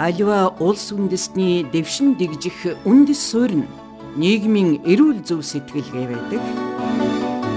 Аливаа 0.00 0.56
улс 0.64 0.96
үндэстний 0.96 1.60
дэвшин 1.60 2.16
дэгжих 2.16 2.88
үндэс 2.88 3.20
суурь 3.20 3.52
нь 3.60 3.68
нийгмийн 4.16 4.80
эрүүл 4.88 5.20
зөв 5.28 5.44
сэтгэлгээ 5.44 6.06
байдаг. 6.08 6.40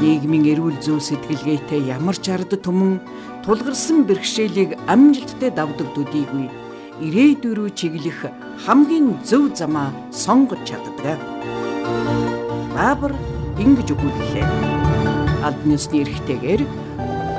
Нийгмийн 0.04 0.52
эрүүл 0.52 0.76
зөв 0.84 1.00
сэтгэлгээтэй 1.00 1.88
ямар 1.88 2.20
ч 2.20 2.36
ард 2.36 2.52
түмэн 2.52 3.00
тулгарсан 3.48 4.04
бэрхшээлийг 4.04 4.76
амжилттай 4.92 5.56
давдаг 5.56 5.88
төдийгүй 5.96 6.52
ирээдүйн 7.08 7.56
рүү 7.56 7.70
чиглэх 7.80 8.28
хамгийн 8.68 9.24
зөв 9.24 9.56
замаа 9.56 9.96
сонгож 10.12 10.60
чаддаг. 10.68 11.20
Баабар 12.76 13.16
ингэж 13.56 13.88
өгүүллээ. 13.96 14.48
Албаны 15.48 15.80
ёсны 15.80 16.04
эрхтэйгээр 16.04 16.62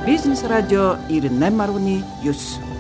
Бизнес 0.09 0.41
радио 0.49 0.97
98.9 1.13 2.74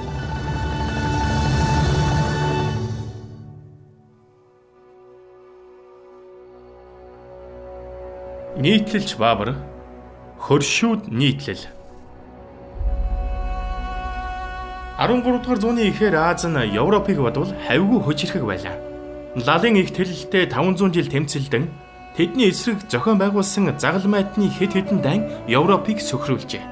Нийтлэлч 8.64 9.20
Баабар 9.20 9.60
хөршүүд 10.40 11.12
нийтлэл 11.12 11.68
13 14.96 15.20
дугаар 15.20 15.60
зууны 15.60 15.92
эхээр 15.92 16.16
Аз 16.16 16.48
нь 16.48 16.72
Европыг 16.72 17.20
бодвол 17.20 17.52
хавьгүй 17.68 18.00
хөжирхэг 18.00 18.40
байлаа. 18.48 18.80
Лалын 19.36 19.76
их 19.76 19.92
тэрэлтэй 19.92 20.48
500 20.48 20.96
жил 20.96 21.08
тэмцэлдэн 21.12 21.64
тэдний 22.16 22.48
эсрэг 22.48 22.88
зохион 22.88 23.20
байгуулсан 23.20 23.76
загалмайтны 23.76 24.48
хэд 24.48 24.72
хэдэн 24.80 25.00
дан 25.04 25.20
Европыг 25.44 26.00
сөхрүүлжээ. 26.00 26.64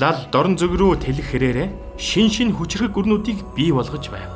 Лал 0.00 0.20
дорн 0.32 0.56
зүг 0.56 0.80
рүү 0.80 0.96
тэлэх 1.04 1.28
хэрээрээ 1.36 2.00
шин 2.00 2.32
шин 2.32 2.56
хүчрэг 2.56 2.96
гүрнүүдийг 2.96 3.44
бий 3.52 3.68
болгож 3.68 4.08
байв. 4.08 4.32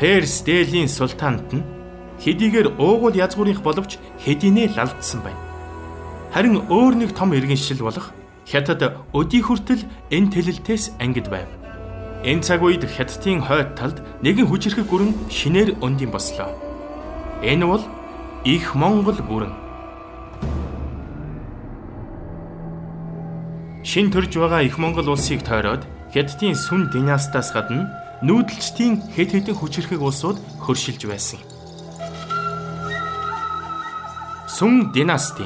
Перс 0.00 0.40
дээлийн 0.48 0.88
султаанд 0.88 1.52
нь 1.52 1.75
хэдийгээр 2.22 2.78
уугуул 2.78 3.16
язгуурынх 3.16 3.60
боловч 3.62 3.98
хэдийнэ 4.24 4.76
лалдсан 4.76 5.20
байна. 5.22 5.40
Харин 6.32 6.64
өөр 6.68 6.94
нэг 7.00 7.10
том 7.16 7.32
иргэншил 7.32 7.80
болох 7.80 8.12
Хятад 8.46 8.94
өдий 9.10 9.42
хүртэл 9.42 9.82
энэ 10.14 10.30
тэлэлтээс 10.30 10.94
ангид 11.02 11.26
байв. 11.26 11.50
Энэ 12.22 12.46
цаг 12.46 12.62
үед 12.62 12.86
Хятадын 12.86 13.42
хойд 13.42 13.74
талд 13.74 13.98
нэгэн 14.22 14.46
хүчирхэг 14.46 14.86
гүрэн 14.86 15.12
шинээр 15.26 15.74
өндийн 15.82 16.14
бослоо. 16.14 16.54
Энэ 17.42 17.66
бол 17.66 17.82
их 18.46 18.74
Монгол 18.78 19.18
гүрэн. 19.18 19.54
Шин 23.82 24.14
төрж 24.14 24.30
байгаа 24.38 24.62
их 24.62 24.78
Монгол 24.78 25.10
улсыг 25.10 25.42
тойроод 25.42 25.82
Хятадын 26.14 26.54
сүн 26.54 26.86
династаас 26.94 27.50
гадна 27.50 27.90
нүүдэлчдийн 28.22 29.02
хэд 29.14 29.30
хэдэн 29.34 29.58
хүчирхэг 29.58 29.98
улсууд 29.98 30.38
хөршилж 30.62 31.02
байсан. 31.10 31.55
Сүн 34.46 34.92
династи 34.94 35.42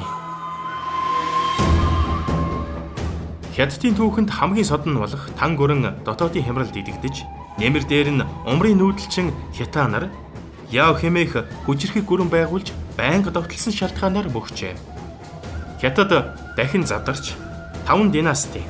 Хятадын 3.57 3.97
түүхэнд 3.97 4.29
хамгийн 4.29 4.61
содон 4.69 5.01
болох 5.01 5.25
тан 5.33 5.57
гөрөн 5.57 6.05
дотоодын 6.05 6.45
хямралд 6.45 6.77
идэгдэж, 6.77 7.25
нэмэр 7.57 7.83
дээр 7.89 8.09
нь 8.13 8.27
умрын 8.45 8.77
нүүдэлчин 8.77 9.33
хятаа 9.57 9.89
нар 9.89 10.05
яв 10.69 11.01
хэмээх 11.01 11.65
хүчирхэг 11.65 12.05
гүрэн 12.05 12.29
байгуулж 12.29 12.77
байнга 12.93 13.33
довтлсон 13.33 13.73
шалтгаанаар 13.73 14.29
мөхчээ. 14.29 14.77
Хятад 15.81 16.37
дахин 16.53 16.85
задарч 16.85 17.33
5 17.89 18.13
династи 18.13 18.61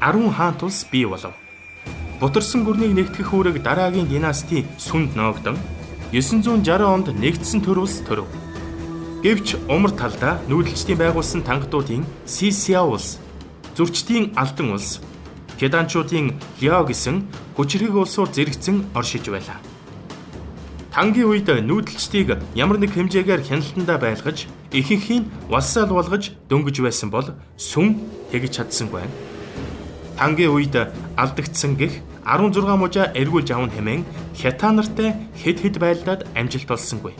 10 0.00 0.32
хаант 0.32 0.64
улс 0.64 0.88
бий 0.88 1.04
болов. 1.04 1.36
Бутарсан 2.16 2.64
гүрнийг 2.64 2.96
нэгтгэх 2.96 3.28
үүрэг 3.28 3.60
дараагийн 3.60 4.08
династи 4.08 4.64
сүнд 4.80 5.12
ноогдон 5.12 5.60
960 6.16 6.64
онд 6.80 7.12
нэгдсэн 7.12 7.60
төр 7.60 7.84
улс 7.84 8.00
төрөв. 8.08 8.43
Гэвч 9.24 9.56
умар 9.72 9.88
талдаа 9.96 10.36
нүүдэлчдийн 10.52 11.00
байгуулсан 11.00 11.40
тангадуудын 11.48 12.04
Сисиа 12.28 12.84
улс 12.84 13.16
зөрчдийн 13.72 14.36
алдан 14.36 14.76
улс 14.76 15.00
Кеданчуудын 15.56 16.36
Ляо 16.60 16.84
гэсэн 16.84 17.24
хүчрэг 17.56 17.96
улсууд 17.96 18.36
зэрэгцэн 18.36 18.92
оршиж 18.92 19.24
байлаа. 19.32 19.56
Тангийн 20.92 21.32
үед 21.32 21.48
нүүдэлчдийг 21.48 22.36
ямар 22.52 22.76
нэг 22.76 22.92
хэмжээгээр 22.92 23.48
хяналтандаа 23.48 23.96
байлгаж, 23.96 24.44
ихэнхийг 24.76 25.24
валсаал 25.48 25.96
болгож 25.96 26.36
дөнгөж 26.52 26.84
байсан 26.84 27.08
бол 27.08 27.32
сүм 27.56 28.04
тэгж 28.28 28.60
чадсангүй 28.60 29.08
байна. 29.08 29.16
Тангийн 30.20 30.52
үед 30.52 30.76
алдагдсан 31.16 31.80
гих 31.80 32.04
16 32.28 32.76
мужаа 32.76 33.08
эргүүлж 33.16 33.56
авах 33.56 33.72
хэмээн 33.72 34.04
хятаа 34.36 34.76
нартай 34.76 35.16
хэд 35.40 35.64
хэд 35.64 35.76
байлдаад 35.80 36.28
амжилт 36.36 36.68
олсонгүй. 36.68 37.16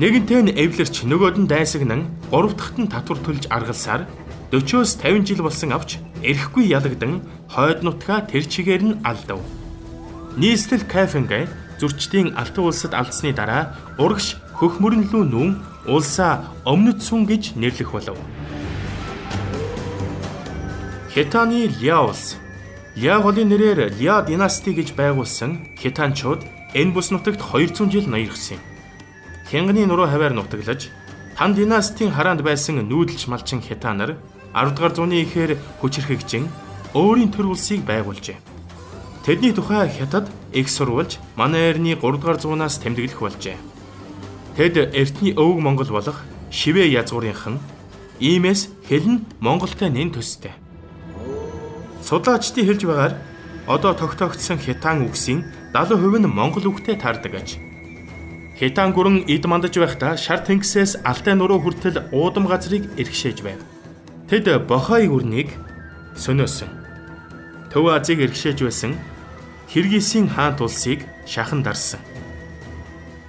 Нэгэнтээ 0.00 0.40
нь 0.48 0.56
эвлэрч 0.56 1.04
нөгөөд 1.04 1.36
нь 1.44 1.50
дайсагнан 1.52 2.08
гурав 2.32 2.56
дахьт 2.56 2.80
нь 2.80 2.88
татвар 2.88 3.20
төлж 3.20 3.44
аргалсаар 3.52 4.08
40-оос 4.48 4.96
50 5.04 5.28
жил 5.28 5.44
болсон 5.44 5.76
авч 5.76 6.00
эрэхгүй 6.24 6.72
ялагдан 6.72 7.20
хойд 7.52 7.84
нутгаа 7.84 8.24
тэр 8.24 8.48
чигээр 8.48 8.80
нь 8.80 8.98
алдав. 9.04 9.44
Нийслэл 10.40 10.88
Кафенгэ 10.88 11.52
зөрчдийн 11.76 12.32
алтан 12.32 12.64
улсад 12.64 12.96
алдсны 12.96 13.36
дараа 13.36 13.76
урагш 14.00 14.40
хөхмөрнлүү 14.56 15.24
нүүн 15.28 15.60
улсаа 15.84 16.48
өмнөд 16.64 17.04
сүн 17.04 17.28
гэж 17.28 17.60
нэрлэх 17.60 17.92
болов. 17.92 18.16
Хетаны 21.12 21.68
Ля 22.96 23.20
голын 23.20 23.48
нэрээр 23.52 23.92
Ля 24.00 24.24
династи 24.24 24.72
гэж 24.72 24.96
байгуулсан 24.96 25.76
хетанчууд 25.76 26.40
энэ 26.72 26.94
бүс 26.96 27.12
нутагт 27.12 27.44
200 27.44 27.92
жил 27.92 28.08
ноёрхсон 28.08 28.56
юм. 28.56 28.69
Хянганы 29.50 29.86
нуруу 29.86 30.06
хаваар 30.06 30.32
нутаглаж 30.32 30.88
Тан 31.36 31.54
династийн 31.54 32.12
хараанд 32.12 32.42
байсан 32.44 32.78
нүүдэлч 32.86 33.26
малчин 33.26 33.60
хетаа 33.64 33.94
нар 33.96 34.10
10 34.54 34.76
дугаар 34.76 34.94
зууны 34.94 35.16
ихээр 35.24 35.56
хүчирхэгжин 35.80 36.46
өөрийн 36.94 37.32
төр 37.32 37.50
улсыг 37.50 37.80
байгуулжээ. 37.88 38.36
Тэдний 39.24 39.56
тухай 39.56 39.88
хятад 39.88 40.28
их 40.52 40.68
сурвалж 40.68 41.16
манай 41.34 41.72
эртний 41.72 41.96
3 41.96 42.20
дугаар 42.20 42.38
зуунаас 42.38 42.76
тэмдэглэх 42.78 43.20
болжээ. 43.24 43.56
Тэд 44.56 44.76
эртний 44.92 45.32
өвөг 45.32 45.58
Монгол 45.64 45.90
болох 45.90 46.20
Шивэ 46.52 46.92
язгуурынхан 46.92 47.56
иймээс 48.20 48.68
хэлн 48.84 49.24
Монголтой 49.40 49.88
нэн 49.88 50.12
төстэй. 50.12 50.52
Судлаачдын 52.04 52.66
хэлж 52.68 52.84
байгаагаар 52.84 53.14
одоо 53.66 53.92
тогтоогдсон 53.96 54.58
хятаан 54.60 55.08
үгсийн 55.08 55.48
70% 55.72 56.20
нь 56.20 56.26
монгол 56.26 56.68
үгтэй 56.68 57.00
таардаг 57.00 57.34
аж. 57.40 57.69
Хятаан 58.60 58.92
гүрэн 58.92 59.24
эд 59.24 59.48
мандаж 59.48 59.72
байхдаа 59.72 60.20
шар 60.20 60.44
тэнгисээс 60.44 61.00
алтай 61.00 61.32
нуруу 61.32 61.64
хүртэл 61.64 62.12
уудам 62.12 62.44
газрыг 62.44 62.84
эргшээж 63.00 63.40
байв. 63.40 63.56
Тэд 64.28 64.52
бохой 64.68 65.08
үрнийг 65.08 65.56
сөнөөсөн. 66.20 66.68
Төв 67.72 67.88
Азийг 67.88 68.20
эргшээж 68.20 68.60
байсан 68.60 69.00
Киргизийн 69.64 70.28
хаант 70.28 70.60
улсыг 70.60 71.08
шахан 71.24 71.64
дарсан. 71.64 72.04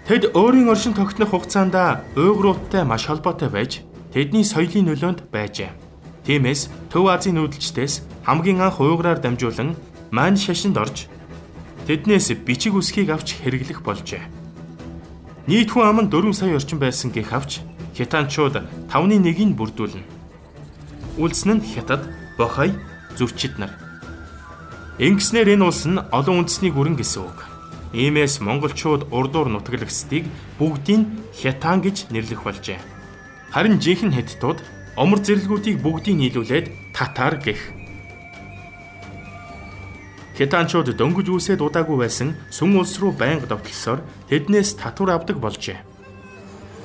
Тэд 0.03 0.35
өөрийн 0.35 0.67
оршин 0.67 0.91
тогтнох 0.99 1.31
хугацаанд 1.31 1.79
уйгуруудтай 2.19 2.83
маш 2.83 3.07
холбоотой 3.07 3.47
байж 3.47 3.87
тэдний 4.11 4.43
соёлын 4.43 4.91
нөлөөнд 4.91 5.31
байжээ. 5.31 5.71
Тиймээс 6.27 6.67
Төв 6.91 7.07
Азийн 7.07 7.39
нүүдэлчдээс 7.39 8.27
хамгийн 8.27 8.59
анх 8.59 8.83
уйгураар 8.83 9.23
дамжуулан 9.23 9.79
мань 10.11 10.35
шашинд 10.35 10.75
орж 10.75 11.07
тэднээс 11.87 12.35
бичиг 12.43 12.75
үсгийг 12.75 13.15
авч 13.15 13.39
хэрэглэх 13.39 13.79
болжээ. 13.79 14.40
Нийт 15.51 15.67
хүн 15.75 15.83
ам 15.83 15.99
нь 15.99 16.07
4 16.07 16.31
сая 16.31 16.55
орчим 16.55 16.79
байсан 16.79 17.11
гэх 17.11 17.35
авч 17.35 17.59
хятадчууд 17.91 18.55
5-ны 18.87 19.19
1-ийг 19.19 19.51
бүрдүүлнэ. 19.59 19.99
Үлдсэн 21.19 21.59
нь 21.59 21.65
Хятад, 21.75 22.07
Бохой, 22.39 22.71
Зүрчид 23.19 23.59
нар. 23.59 23.75
Ингэснээр 24.95 25.59
энэ 25.59 25.67
улс 25.67 25.83
нь 25.83 25.99
олон 25.99 26.47
үндэсний 26.47 26.71
гүрэн 26.71 26.95
гэсэн 26.95 27.27
үг. 27.27 27.43
Иймээс 27.91 28.39
монголчууд 28.39 29.11
урдуур 29.11 29.51
нутаглагчдыг 29.51 30.23
бүгдийг 30.55 31.03
Хятаан 31.35 31.83
гэж 31.83 32.07
нэрлэх 32.15 32.47
болжээ. 32.47 32.79
Харин 33.51 33.83
жинхэнэ 33.83 34.23
хятадууд 34.23 34.63
омор 34.95 35.19
зэрлгүүдийг 35.19 35.83
бүгдийг 35.83 36.15
нийлүүлээд 36.15 36.95
татар 36.95 37.43
гэх. 37.43 37.59
Хятаанчууд 40.41 40.97
дөнгөж 40.97 41.27
үүсээд 41.29 41.61
удаагүй 41.61 42.01
байсан 42.01 42.33
сүм 42.49 42.81
улс 42.81 42.97
руу 42.97 43.13
байнга 43.13 43.45
довтлосоор 43.45 44.01
тэднээс 44.25 44.73
татвар 44.73 45.13
авдаг 45.13 45.37
болжээ. 45.37 45.77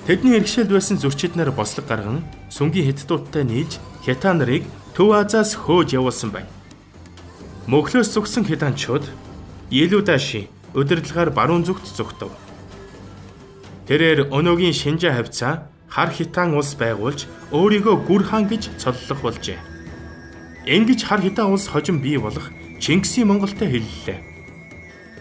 Тэдний 0.04 0.36
иргэшэлд 0.36 0.76
байсан 0.76 1.00
зөрчид 1.00 1.40
нар 1.40 1.48
бослог 1.56 1.88
гарган 1.88 2.20
сүнгийн 2.52 2.92
хятадуудтай 2.92 3.48
нийлж 3.48 3.80
хятад 4.04 4.44
нарыг 4.44 4.68
Төв 4.92 5.08
Азаас 5.16 5.56
хөөж 5.56 5.96
явуулсан 5.96 6.36
байна. 6.36 6.52
Мөхлөөс 7.64 8.12
зүгсэн 8.12 8.44
хятадчууд 8.44 9.08
Илүүдаши 9.72 10.52
удирдлагаар 10.76 11.32
баруун 11.32 11.64
зүгт 11.64 11.88
зүгтв. 11.96 12.28
Тэрээр 13.88 14.36
өнөөгийн 14.36 14.76
Шинжа 14.76 15.16
хавцаа 15.16 15.72
хар 15.88 16.12
хитаан 16.12 16.52
улс 16.60 16.76
байгуулж 16.76 17.24
өөрийгөө 17.56 18.04
гүр 18.04 18.22
хаан 18.28 18.52
гэж 18.52 18.76
цоллох 18.76 19.24
болжээ. 19.24 19.56
Ингэж 20.68 21.08
хар 21.08 21.24
хитаан 21.24 21.56
улс 21.56 21.72
хожим 21.72 22.04
бий 22.04 22.20
болох 22.20 22.52
Чингисийн 22.78 23.28
Монголтой 23.28 23.68
хэллээ. 23.68 24.18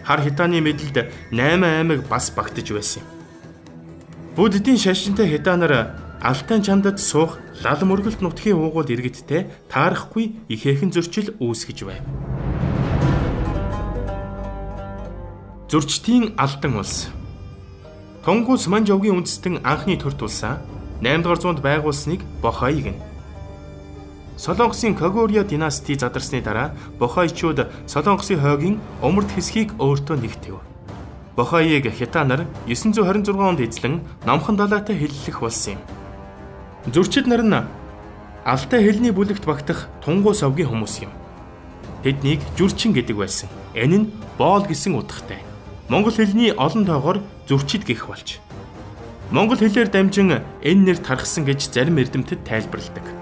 хар 0.06 0.20
хитааны 0.22 0.60
мэдлэлд 0.60 1.10
8 1.32 1.64
аймаг 1.64 2.06
бас 2.08 2.30
багтаж 2.30 2.70
байсан 2.70 3.02
юм. 3.02 3.08
Буддийн 4.36 4.78
шашинтай 4.78 5.26
хитаанаар 5.26 5.96
Алтай 6.22 6.62
чамдад 6.62 7.00
суух 7.00 7.38
лал 7.64 7.80
мөргөлт 7.82 8.20
нутгийн 8.22 8.56
уугуул 8.56 8.88
иргэдтэй 8.88 9.50
таарахгүй 9.72 10.46
ихээхэн 10.48 10.92
зөрчил 10.94 11.34
үүсгэж 11.40 11.78
байв. 11.84 12.04
Зөрчтийн 15.70 16.38
алдан 16.38 16.78
улс. 16.78 17.10
Тунгус 18.24 18.66
Манжовгийн 18.70 19.18
үндэстэн 19.22 19.66
анхны 19.66 19.98
төр 19.98 20.14
тулсаа 20.14 20.62
8 21.02 21.22
дугаар 21.22 21.40
зуунд 21.42 21.60
байгуулсныг 21.60 22.20
Бохай 22.42 22.78
гэнэ. 22.80 23.15
Солонгосын 24.36 24.94
Когорио 24.94 25.44
династи 25.44 25.94
задарсны 25.94 26.42
дараа 26.42 26.74
Бохайчууд 26.98 27.68
Солонгосын 27.86 28.40
хойгийн 28.40 28.80
умард 29.00 29.32
хэсгийг 29.32 29.72
өөртөө 29.80 30.16
нэгтгэв. 30.20 30.60
Бохайыг 31.36 31.88
хятаанаар 31.92 32.44
926 32.68 33.32
онд 33.32 33.60
эзлэн 33.60 34.04
номхон 34.24 34.56
далайтай 34.56 34.96
хиллэх 34.96 35.40
болсон 35.40 35.80
юм. 35.80 35.80
Зөрчид 36.92 37.26
нар 37.26 37.42
нь 37.42 37.64
алтай 38.44 38.84
хэлний 38.84 39.10
бүлэгт 39.10 39.48
багтах 39.48 39.88
тунгуу 40.04 40.34
совгийн 40.36 40.68
хүмүүс 40.68 41.08
юм. 41.08 41.12
Тэднийг 42.04 42.44
зүрчин 42.60 42.92
гэдэг 42.92 43.16
байсан. 43.16 43.48
Энэ 43.74 43.96
нь 43.96 44.10
боол 44.38 44.68
гэсэн 44.68 44.94
утгатай. 44.94 45.40
Монгол 45.88 46.12
хэлний 46.12 46.52
олон 46.52 46.84
тоогоор 46.84 47.18
зөрчид 47.48 47.88
гэх 47.88 48.06
болж. 48.06 48.38
Монгол 49.32 49.58
хэлээр 49.58 49.88
дамжин 49.90 50.44
энэ 50.62 50.82
нэр 50.84 50.98
тархсан 51.00 51.48
гэж 51.48 51.72
зарим 51.72 51.98
эрдэмтэд 51.98 52.44
тайлбарладаг. 52.44 53.15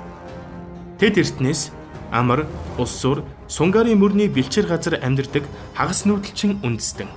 Тэд 0.98 1.18
эртнээс 1.18 1.74
амар, 2.14 2.46
улс 2.78 2.94
сур, 2.94 3.24
сунгарын 3.48 3.98
мөрний 3.98 4.30
бэлчээр 4.30 4.70
газар 4.70 4.94
амьдардаг 5.02 5.42
хагас 5.74 6.06
нүүдэлчин 6.06 6.62
үндэстэн. 6.62 7.10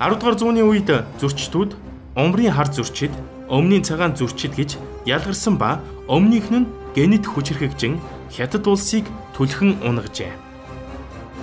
10 0.00 0.16
дугаар 0.16 0.36
зууны 0.40 0.64
үед 0.64 0.88
зөрчдүүд 1.20 1.76
умрын 2.16 2.52
хар 2.56 2.68
зөрчид, 2.72 3.12
өмнгийн 3.52 3.84
цагаан 3.84 4.16
зөрчид 4.16 4.56
гэж 4.56 4.80
ялгарсан 5.04 5.60
ба 5.60 5.84
өмнөх 6.08 6.48
нь 6.48 6.68
генет 6.96 7.28
хүчрхэгжин 7.28 8.00
хятад 8.32 8.64
улсыг 8.64 9.04
түлхэн 9.36 9.84
унгажээ. 9.84 10.32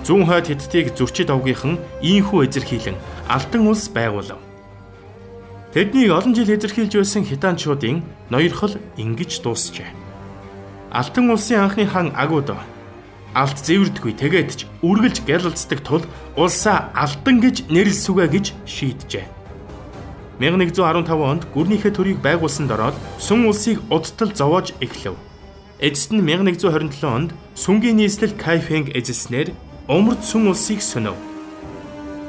Зүүн 0.02 0.26
хойд 0.26 0.50
хятадыг 0.50 0.92
зөрчид 0.98 1.30
овгийнхан 1.30 1.78
ийхүү 2.02 2.50
эзэрхийлэн 2.50 2.98
Алтан 3.30 3.70
улс 3.70 3.88
байгуулав. 3.88 4.42
Тэднийг 5.72 6.10
олон 6.12 6.34
жил 6.34 6.50
эзэрхийлж 6.50 6.92
байсан 6.98 7.24
хитаанчуудын 7.24 8.02
ноёрхол 8.28 8.76
ингэж 9.00 9.40
дуусжээ. 9.40 10.03
Алтан 10.94 11.30
улсын 11.34 11.58
анхны 11.58 11.86
хаан 11.90 12.14
Агууд 12.14 12.54
алт 13.34 13.58
зэвэрдгүй 13.66 14.14
тэгээд 14.14 14.50
ч 14.54 14.60
үргэлж 14.86 15.26
гялалцдаг 15.26 15.82
тул 15.82 16.06
улсаа 16.38 16.94
алтан 16.94 17.42
гэж 17.42 17.66
нэрлэл 17.66 17.98
сүгэ 17.98 18.26
гэж 18.30 18.46
шийджээ. 18.62 19.26
1115 20.38 21.10
онд 21.18 21.42
гүрнийхээ 21.50 21.92
төрийг 21.98 22.18
байгуулсан 22.22 22.70
дороод 22.70 22.94
сүм 23.18 23.50
улсыг 23.50 23.82
удтал 23.90 24.30
зовоож 24.30 24.70
эхлэв. 24.78 25.18
Эцэст 25.82 26.14
нь 26.14 26.22
1127 26.22 27.02
онд 27.02 27.34
сүнгийн 27.58 27.98
нийслэл 27.98 28.38
Кайфэнг 28.38 28.94
эзэлснээр 28.94 29.50
умард 29.90 30.22
сүм 30.22 30.46
улсыг 30.46 30.78
сөнөв. 30.78 31.18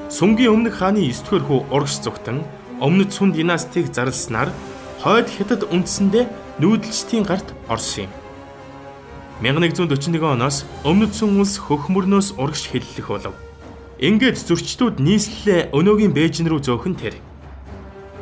Сүнгийн 0.10 0.54
өмнөх 0.58 0.82
хааны 0.82 1.06
9 1.06 1.22
дугаар 1.22 1.46
хүү 1.46 1.60
урагш 1.70 2.02
зүгтэн 2.02 2.42
өмнөд 2.82 3.14
сүн 3.14 3.30
династиг 3.30 3.94
зарласнаар 3.94 4.50
хойд 5.06 5.30
хятад 5.30 5.70
үндсэндээ 5.70 6.26
нүүдэлчдийн 6.62 7.26
гарт 7.30 7.54
орсон 7.70 8.10
юм. 8.10 8.25
1141 9.44 10.24
оноос 10.24 10.64
өмнөд 10.88 11.12
сүн 11.12 11.44
улс 11.44 11.60
хөхмөрнөөс 11.60 12.40
урагш 12.40 12.72
хэллэх 12.72 13.08
болов. 13.12 13.36
Ингээд 14.00 14.40
зөрчдүүд 14.40 15.04
нийслэлээ 15.04 15.76
өнөөгийн 15.76 16.16
Бээжин 16.16 16.48
рүү 16.48 16.64
зөөхөн 16.64 16.96
тэр. 16.96 17.20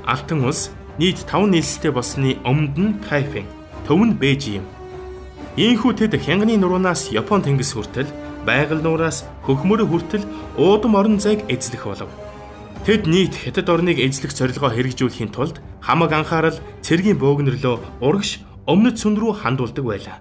Алтан 0.10 0.42
улс 0.42 0.74
нийт 0.98 1.22
5 1.30 1.54
нийслэлтэй 1.54 1.94
болсны 1.94 2.42
өмнөд 2.42 2.78
нь 2.82 2.98
Кайфэн, 3.06 3.46
төв 3.86 4.02
нь 4.02 4.18
Бээжи 4.18 4.58
юм. 4.58 4.66
Ийхүү 5.54 5.94
тэд 6.02 6.18
хянганы 6.18 6.58
нуруунаас 6.58 7.14
Япон 7.14 7.46
тэнгис 7.46 7.78
хүртэл, 7.78 8.10
байгаль 8.42 8.82
нуураас 8.82 9.22
хөхмөрө 9.46 9.86
хүртэл 9.86 10.26
уудам 10.58 10.98
орон 10.98 11.22
зайг 11.22 11.46
эзлэх 11.46 11.86
болов. 11.86 12.10
Тэд 12.90 13.06
нийт 13.06 13.38
хятад 13.38 13.70
орныг 13.70 14.02
эзлэх 14.02 14.34
зорилгоо 14.34 14.74
хэрэгжүүлэхийн 14.74 15.30
тулд 15.30 15.62
хамаг 15.78 16.10
анхаарал 16.10 16.58
цэргийн 16.82 17.22
бөөгнөрлөө 17.22 18.02
урагш 18.02 18.42
өмнөд 18.66 18.98
сүн 18.98 19.14
рүү 19.14 19.46
хандуулдаг 19.46 19.86
байлаа. 19.86 20.18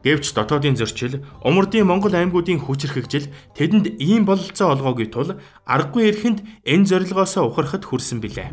Гэвч 0.00 0.32
дотоодын 0.32 0.80
зөрчил, 0.80 1.20
умардын 1.44 1.84
Монгол 1.84 2.16
аймагуудын 2.16 2.64
хүчрхэгжил 2.64 3.28
тэдэнд 3.52 4.00
ийм 4.00 4.24
бололцоо 4.24 4.72
олгоогүй 4.72 5.12
тул 5.12 5.36
аргагүй 5.68 6.08
эрхэнд 6.08 6.40
энэ 6.64 6.88
зорилгоосоо 6.88 7.52
ухрахад 7.52 7.84
хүрсэн 7.84 8.24
билээ. 8.24 8.48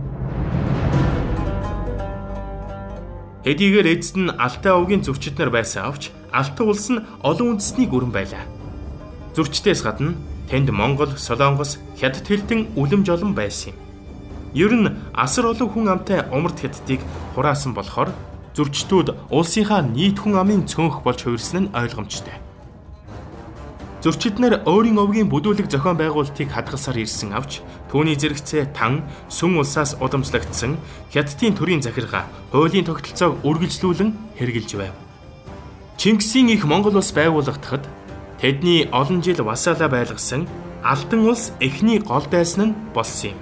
Хэдийгээр 3.47 3.87
эзэд 3.95 4.17
нь 4.19 4.35
Алтай 4.35 4.75
овгийн 4.75 5.07
зөрчид 5.07 5.39
нар 5.39 5.47
байсан 5.47 5.87
авч 5.87 6.11
Алтай 6.35 6.67
улс 6.67 6.91
нь 6.91 6.99
олон 7.23 7.55
үндэсний 7.55 7.87
гүрэн 7.87 8.11
байлаа. 8.11 8.43
Зөрчдөөс 9.39 9.87
гадна 9.87 10.19
тэнд 10.51 10.75
Монгол, 10.75 11.15
Солонгос, 11.15 11.79
Хятад 11.95 12.27
хэлтэн 12.27 12.75
үлэм 12.75 13.07
жолон 13.07 13.31
байсан 13.31 13.71
юм. 13.71 13.79
Ер 14.51 14.75
нь 14.75 14.91
асар 15.15 15.47
олон 15.47 15.71
хүн 15.71 15.87
амтай 15.95 16.27
умард 16.27 16.59
хятадыг 16.59 16.99
хураасан 17.39 17.71
болохоор 17.71 18.11
зөрчдүүд 18.57 19.29
улсынхаа 19.29 19.85
нийт 19.85 20.17
хүн 20.17 20.41
амын 20.41 20.65
цөөнх 20.65 21.05
болж 21.05 21.21
хувирсан 21.21 21.69
нь 21.69 21.73
ойлгомжтой. 21.77 22.41
Зөрчиднэр 24.01 24.65
өөрийн 24.65 24.97
овгийн 24.97 25.29
бүдүүлэг 25.29 25.69
зохион 25.69 25.97
байгуулалтыг 26.01 26.49
хадгалсаар 26.49 26.97
ирсэн 27.01 27.37
авч 27.37 27.61
түүний 27.93 28.17
зэрэгцээ 28.17 28.73
тан 28.73 29.05
сүн 29.29 29.61
улсаас 29.61 29.93
удамжлагдсан 30.01 30.77
хятадын 31.13 31.53
төрийн 31.53 31.85
захиргаа 31.85 32.25
хуулийн 32.49 32.85
тогтолцоог 32.85 33.41
үргэлжлүүлэн 33.45 34.09
хэрэгжилж 34.37 34.71
байв. 34.77 34.95
Чингисийн 35.97 36.49
их 36.49 36.65
Монгол 36.65 36.97
улс 36.97 37.13
байгуулагдахад 37.13 37.85
тэдний 38.41 38.89
олон 38.93 39.21
жил 39.21 39.41
васаалаа 39.45 39.89
байлгасан 39.89 40.45
Алтан 40.85 41.25
улс 41.25 41.51
эхний 41.59 41.99
гол 41.99 42.25
дайсан 42.29 42.73
нь 42.73 42.77
болсон 42.93 43.33
юм. 43.33 43.37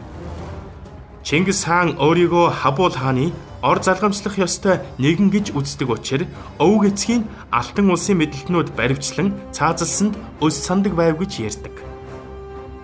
Чингис 1.23 1.67
хаан 1.67 1.99
өөрийгөө 1.99 2.47
Хабул 2.63 2.95
хааны 2.95 3.35
ор 3.65 3.81
залгамжлах 3.81 4.37
ёстой 4.37 4.77
нэгэн 5.01 5.33
гэж 5.33 5.45
үздэг 5.57 5.89
учраас 5.89 6.29
өвөг 6.61 6.93
эцгийн 6.93 7.25
алтан 7.49 7.89
улсын 7.89 8.21
мэдлэлтнүүд 8.21 8.69
баривчлан 8.77 9.33
цаазалсанд 9.49 10.13
өс 10.45 10.55
сандаг 10.61 10.93
байв 10.93 11.17
гэж 11.17 11.31
ярьдаг. 11.49 11.73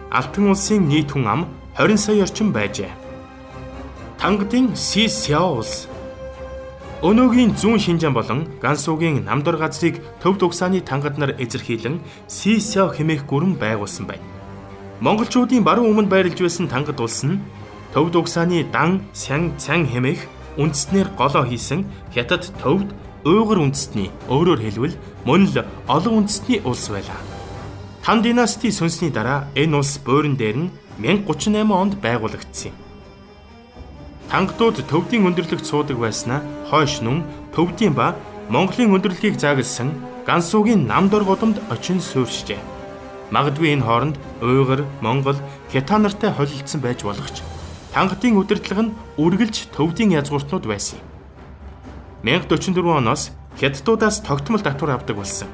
Алтан 0.10 0.50
улсын 0.50 0.90
нийт 0.90 1.14
хүн 1.14 1.30
ам 1.30 1.42
20 1.78 2.02
сая 2.02 2.26
орчим 2.26 2.50
байжээ. 2.50 2.90
Тангадын 4.18 4.74
Си 4.74 5.06
Сяо 5.06 5.62
улс 5.62 5.86
Өнөөгийн 7.06 7.54
зүүн 7.62 7.78
Шинжаан 7.78 8.18
болон 8.18 8.40
Гансуугийн 8.62 9.22
намдор 9.26 9.62
газрыг 9.62 10.02
төв 10.22 10.42
дугсааны 10.42 10.82
тангад 10.82 11.18
нар 11.22 11.38
эзэрхийлэн 11.38 12.02
Си 12.26 12.58
Сяо 12.58 12.90
хэмээх 12.90 13.30
гүрэн 13.30 13.54
байгуулсан 13.62 14.06
байна. 14.10 14.26
Монголчуудын 15.02 15.62
баруун 15.62 15.94
өмнө 15.94 16.10
байрлаж 16.10 16.42
байсан 16.42 16.66
тангад 16.70 16.98
улс 17.02 17.22
нь 17.22 17.42
төв 17.94 18.10
дугсааны 18.14 18.66
дан, 18.70 19.06
сян, 19.14 19.54
цан 19.58 19.86
хэмээх 19.86 20.41
үндэстнэр 20.58 21.08
голоо 21.20 21.46
хийсэн 21.48 21.86
хятад 22.16 22.50
төвд 22.64 22.90
уйгур 23.24 23.60
үндэстний 23.62 24.10
өөрөөр 24.28 24.60
хэлбэл 24.66 24.96
мөн 25.26 25.42
л 25.54 25.58
олон 25.88 26.26
үндэстний 26.26 26.60
улс 26.66 26.90
байлаа. 26.90 27.20
Тан 28.04 28.26
династи 28.26 28.74
сүнсний 28.74 29.14
дараа 29.14 29.46
энэ 29.56 29.78
улс 29.78 30.02
буурин 30.02 30.36
дээр 30.36 30.58
нь 30.58 30.70
1038 30.98 31.70
онд 31.70 31.94
байгуулагдсан 32.02 32.74
юм. 32.74 32.78
Тангадууд 34.32 34.82
төвдийн 34.90 35.28
өндөрлөгт 35.28 35.66
суудаг 35.68 35.98
байснаа 36.02 36.42
хойш 36.72 37.04
нүн 37.06 37.22
төвдийн 37.54 37.94
ба 37.94 38.16
Монголын 38.50 38.96
өндөрлөгийг 38.96 39.38
заагалсан 39.38 39.92
Гансуугийн 40.26 40.88
намдор 40.88 41.24
годомд 41.24 41.58
очин 41.70 42.00
суурьшжээ. 42.02 42.60
Магадгүй 43.32 43.74
энэ 43.74 43.86
хооронд 43.86 44.16
уйгур, 44.42 44.86
монгол, 45.02 45.40
хятад 45.72 46.02
нартай 46.02 46.32
холилдсон 46.34 46.82
байж 46.82 47.00
болох 47.04 47.30
ч 47.32 47.42
Тангатын 47.92 48.40
удирдлага 48.40 48.84
нь 48.88 48.96
үргэлж 49.20 49.76
төвдийн 49.76 50.16
язгууртнууд 50.16 50.64
байсан 50.64 51.04
юм. 51.04 51.08
1044 52.24 52.88
оноос 52.88 53.36
хятадуудаас 53.60 54.24
тогтмол 54.24 54.64
татвар 54.64 54.96
авдаг 54.96 55.20
болсон. 55.20 55.50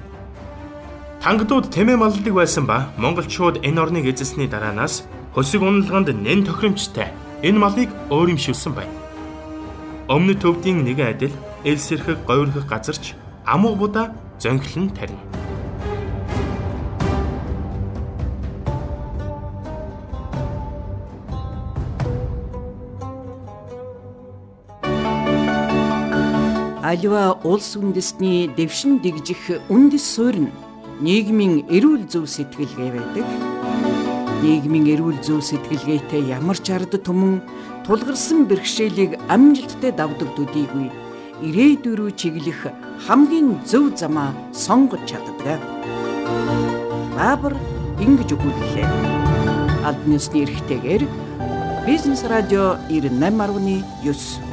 Тангадууд 1.23 1.73
тэмээ 1.73 1.97
малладаг 1.97 2.33
байсан 2.37 2.69
ба 2.69 2.93
монголчууд 3.01 3.65
энэ 3.65 3.81
орныг 3.81 4.05
эзэлсний 4.05 4.45
дараанаас 4.45 5.09
хөсөг 5.33 5.65
уналганд 5.65 6.13
нэн 6.13 6.45
тохиромжтой 6.45 7.09
энэ 7.41 7.57
малыг 7.57 7.89
өөрөмшүүлсэн 8.13 8.73
байна. 8.77 8.93
Өмнөд 10.05 10.37
төвдийн 10.45 10.85
нэгэн 10.85 11.09
адил 11.17 11.33
элс 11.65 11.89
сэрхэг 11.89 12.21
говьрхэх 12.29 12.69
газарч 12.69 13.17
амуу 13.49 13.73
будаа 13.73 14.13
зөнхлөн 14.37 14.93
тарина. 14.93 15.36
Аливаа 26.87 27.35
улс 27.43 27.75
үндэстний 27.75 28.47
дэвшин 28.55 29.03
дэгжих 29.03 29.59
үндэс 29.67 30.05
суурь 30.15 30.39
нь 30.47 30.55
нийгмийн 31.03 31.67
эрүүл 31.67 32.07
зөв 32.07 32.31
сэтгэлгээ 32.31 32.89
байдаг. 32.95 33.27
нийгмийн 34.39 34.87
эрүүл 34.95 35.19
зөв 35.19 35.43
сэтгэлгээтэй 35.43 36.31
ямар 36.31 36.55
ч 36.55 36.71
ард 36.71 36.95
түмэн 37.03 37.43
тулгарсан 37.83 38.47
бэрхшээлийг 38.47 39.19
амжилттай 39.27 39.91
давдаг 39.91 40.31
төдийгүй 40.39 40.87
ирээдүй 41.43 41.93
рүү 41.99 42.11
чиглэх 42.15 42.71
хамгийн 43.03 43.59
зөв 43.67 43.91
замаа 43.99 44.31
сонгож 44.55 45.03
чаддаг. 45.03 45.59
Баабар 47.19 47.55
ингэж 47.99 48.31
өгүүллээ. 48.31 48.87
Албаны 49.83 50.15
ёсны 50.15 50.47
эрхтэйгээр 50.47 51.03
Бизнес 51.83 52.23
радио 52.23 52.79
98.9 52.87 54.46